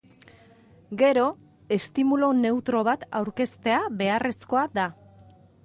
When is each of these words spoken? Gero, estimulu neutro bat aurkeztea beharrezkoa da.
Gero, 1.01 1.25
estimulu 1.77 2.31
neutro 2.39 2.81
bat 2.89 3.07
aurkeztea 3.21 3.85
beharrezkoa 4.01 4.69
da. 4.81 4.91